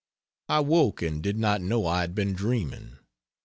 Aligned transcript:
I 0.49 0.61
woke 0.61 1.03
and 1.03 1.21
did 1.21 1.37
not 1.37 1.61
know 1.61 1.85
I 1.85 2.01
had 2.01 2.15
been 2.15 2.33
dreaming. 2.33 2.97